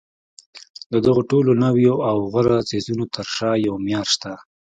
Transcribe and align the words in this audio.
د 0.91 0.93
دغو 1.05 1.21
ټولو 1.31 1.51
نویو 1.63 1.95
او 2.09 2.17
غوره 2.31 2.57
څیزونو 2.69 3.05
تر 3.15 3.25
شا 3.35 3.51
یو 3.65 3.75
معیار 3.83 4.07
شته 4.13 4.31